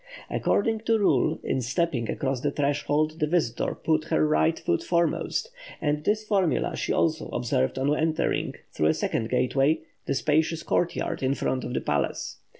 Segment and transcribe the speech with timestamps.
[0.31, 5.51] According to rule, in stepping across the threshold the visitor put her right foot foremost;
[5.79, 11.21] and this formula she also observed on entering, through a second gateway, the spacious courtyard
[11.21, 12.37] in front of the palace.